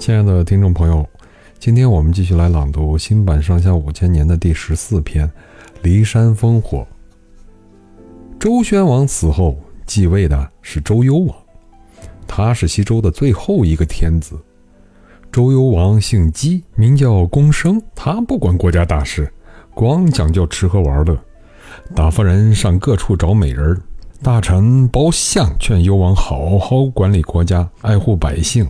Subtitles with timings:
[0.00, 1.06] 亲爱的听众朋友，
[1.58, 5.30] 今天我们继续来朗读新版《上下五千年》的第十四篇
[5.86, 6.78] 《骊山烽火》。
[8.38, 11.36] 周宣王死后继位的是周幽王，
[12.26, 14.38] 他是西周的最后一个天子。
[15.30, 19.30] 周幽王姓姬，名叫公生，他不管国家大事，
[19.74, 21.14] 光讲究吃喝玩乐。
[21.94, 23.82] 打发人上各处找美人儿，
[24.22, 28.66] 大臣包相劝幽王好好管理国家，爱护百姓。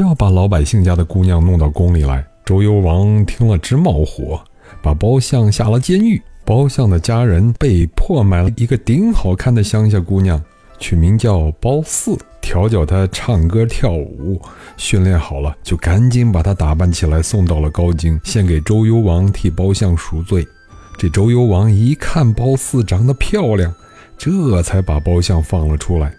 [0.00, 2.26] 不要把老百姓家的姑娘弄到宫里来。
[2.42, 4.42] 周幽王听了直冒火，
[4.82, 6.18] 把包相下了监狱。
[6.42, 10.42] 包相的家人被迫买了一个顶好看的乡下姑娘，
[10.78, 14.40] 取名叫包四，调教她唱歌跳舞。
[14.78, 20.48] 训练好了，就赶紧把她打扮起来，送到了高京，献给周幽王替包相赎罪。
[20.96, 23.70] 这周幽王一看包四长得漂亮，
[24.16, 26.10] 这才把包相放了出来。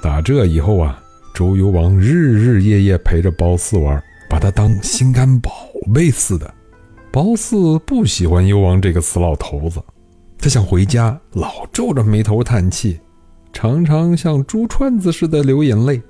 [0.00, 0.98] 打这以后啊。
[1.38, 5.52] 周幽王日日夜夜陪着褒姒玩，把他当心肝宝
[5.94, 6.52] 贝似的。
[7.12, 9.80] 褒姒不喜欢幽王这个死老头子，
[10.36, 12.98] 他想回家，老皱着眉头叹气，
[13.52, 16.02] 常常像珠串子似的流眼泪。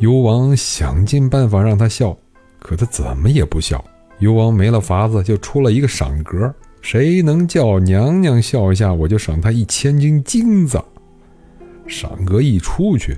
[0.00, 2.18] 幽王想尽办法让他笑，
[2.58, 3.84] 可他怎么也不笑。
[4.18, 6.52] 幽王没了法子，就出了一个赏格：
[6.82, 10.82] 谁能叫娘娘笑一下，我就赏他一千斤金子。
[11.86, 13.16] 赏格一出去。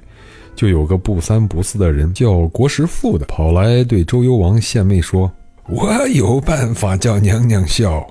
[0.58, 5.30] 就有个不三不四的人叫国师傅的，跑来对周幽王献媚说
[5.70, 8.04] ：“我有办法叫娘娘笑。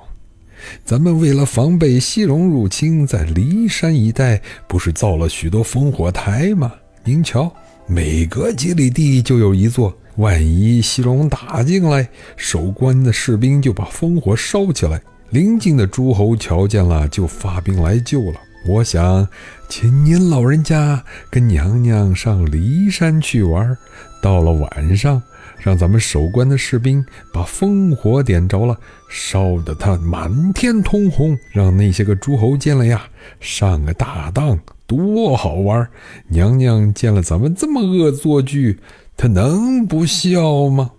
[0.85, 6.71] 咱们为了防备西戎入侵，在骊山一带不是造了许多烽火台吗？
[7.03, 7.51] 您瞧，
[7.85, 9.93] 每隔几里地就有一座。
[10.15, 15.01] 万一西戎打进来，守关的士兵就把烽火烧起来，
[15.31, 19.25] 邻近的诸侯瞧见了就发兵来救了。”我想，
[19.69, 23.77] 请您老人家跟娘娘上骊山去玩。
[24.21, 25.21] 到了晚上，
[25.57, 28.77] 让咱们守关的士兵把烽火点着了，
[29.09, 33.07] 烧得它满天通红，让那些个诸侯见了呀，
[33.39, 35.87] 上个大当，多好玩！
[36.27, 38.79] 娘娘见了咱们这么恶作剧，
[39.15, 40.91] 她能不笑吗？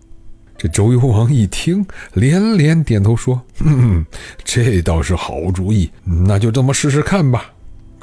[0.57, 4.05] 这周幽王一听，连连点头说：“嗯，
[4.43, 7.51] 这倒是好主意，那就这么试试看吧。”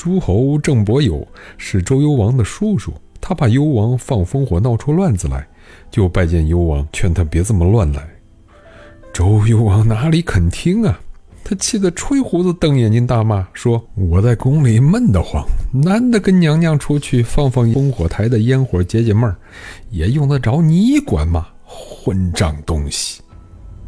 [0.05, 1.27] 诸侯郑伯友
[1.57, 5.47] 是周幽王的叔叔，他怕幽王放烽火闹出乱子来，
[5.89, 8.07] 就拜见幽王，劝他别这么乱来。
[9.11, 10.99] 周幽王哪里肯听啊？
[11.43, 19.35] 他气得吹胡子瞪眼睛大骂，说：“我在宫里闷得慌，难得跟娘娘出去放放烽火台的烟火解解闷儿，
[19.89, 21.47] 也用得着你管吗？
[21.63, 23.23] 混账东西！”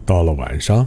[0.03, 0.83] 到了晚上。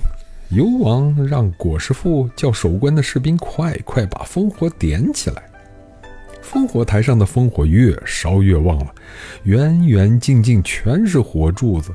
[0.50, 5.43] 幽王让果师傅叫守关的士兵快快把烽火点起来。
[6.43, 8.93] 烽火台上的烽火越烧越旺了，
[9.44, 11.93] 远远近近全是火柱子。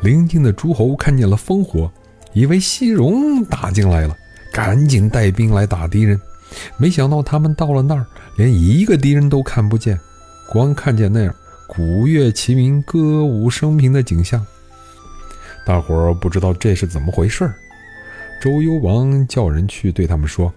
[0.00, 1.92] 邻近的诸侯看见了烽火，
[2.32, 4.16] 以为西戎打进来了，
[4.50, 6.18] 赶紧带兵来打敌人。
[6.78, 10.00] 没想到他们到了那儿，连一个敌人都看不见，
[10.50, 11.34] 光看见那样
[11.66, 14.42] 鼓乐齐鸣、歌舞升平的景象。
[15.68, 17.54] 大伙儿不知道这是怎么回事儿。
[18.40, 20.50] 周幽王叫人去对他们说：“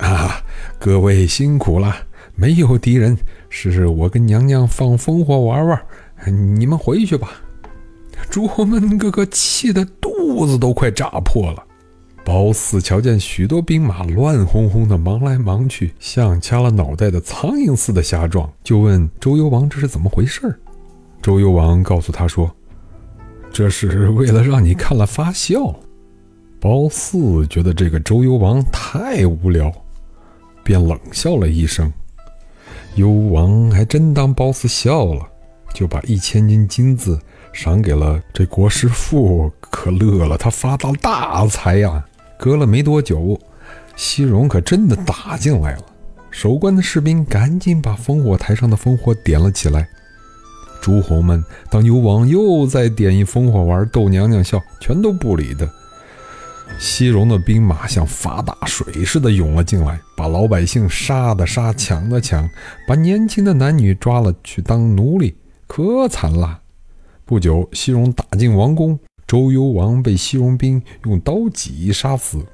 [0.00, 0.40] 啊，
[0.78, 1.94] 各位辛苦了，
[2.34, 3.14] 没有敌人，
[3.50, 5.78] 是我跟娘娘放烽火玩玩，
[6.56, 7.32] 你们回去吧。”
[8.30, 11.62] 诸侯们个个气得肚子都快炸破了。
[12.24, 20.58] 褒姒瞧见许多兵马乱哄哄的忙来忙去，像掐了脑袋的苍蝇似的瞎撞，就问周幽王这是怎么回事儿
[21.20, 22.50] 周幽王告诉他说。
[23.54, 25.72] 这是为了让你看了发笑。
[26.58, 29.72] 褒姒觉得这个周幽王太无聊，
[30.64, 31.92] 便冷笑了一声。
[32.96, 35.24] 幽王还真当褒姒笑了，
[35.72, 37.16] 就把一千斤金子
[37.52, 42.04] 赏给了这国师傅，可乐了，他发了大财呀！
[42.36, 43.38] 隔了没多久，
[43.94, 45.82] 西戎可真的打进来了，
[46.28, 49.88] 守关的士兵赶紧把烽火台上的烽火点了起来。
[50.84, 55.66] 诸侯们当幽王又再点一烽火玩逗娘娘笑，全都不理的。
[56.78, 62.46] 西戎的兵马像发大水似的涌了进来，把老百姓杀的杀，抢的抢，
[62.86, 65.34] 把年轻的男女抓了去当奴隶，
[65.66, 66.60] 可惨了。
[67.24, 72.44] 不久，西戎打进王宫，周幽王被西戎兵用刀戟杀死，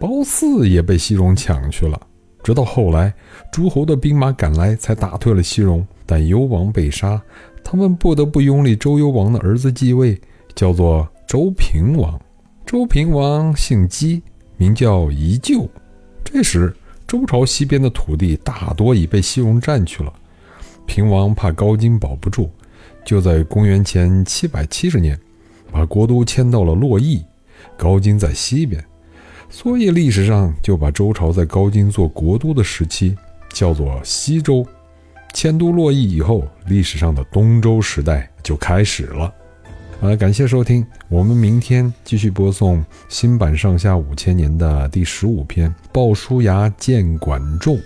[0.00, 2.00] 褒姒也被西戎抢去了。
[2.42, 3.12] 直到后来，
[3.52, 7.20] 诸侯的兵马赶来，才打退了西戎，但幽王被杀。
[7.64, 10.20] 他们不得不拥立周幽王的儿子继位，
[10.54, 12.20] 叫做周平王。
[12.64, 14.22] 周平王姓姬，
[14.56, 15.66] 名叫宜臼。
[16.22, 16.72] 这时，
[17.08, 20.12] 周朝西边的土地大多已被西戎占去了。
[20.86, 22.50] 平王怕高京保不住，
[23.04, 25.18] 就在公元前七百七十年，
[25.72, 27.24] 把国都迁到了洛邑，
[27.76, 28.84] 高京在西边，
[29.48, 33.16] 所以历史上就把周朝在高京做国都的时期
[33.50, 34.64] 叫做西周。
[35.34, 39.34] 迁都洛邑以后，历史上的东周时代就开始了。
[40.00, 47.76] 好，感谢收听，我们明天继续播送新版上下五千年的第十五篇《鲍叔牙见管仲》。